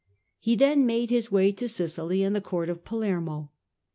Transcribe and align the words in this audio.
He 0.39 0.55
then 0.55 0.87
made 0.87 1.11
his 1.11 1.31
way 1.31 1.51
to 1.51 1.67
Sicily 1.67 2.23
and 2.23 2.35
the 2.35 2.41
Court 2.41 2.69
of 2.69 2.83
Palermo. 2.83 3.51